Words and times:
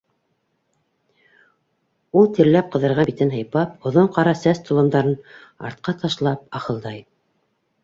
—Ул 2.21 2.29
тирләп 2.37 2.71
ҡыҙарған 2.77 3.09
битен 3.11 3.35
һыйпап, 3.35 3.77
оҙон 3.91 4.11
ҡара 4.17 4.35
сәс 4.41 4.65
толомдарын 4.71 5.15
артҡа 5.71 5.97
ташлап 6.03 6.61
ахылдай. 6.63 7.09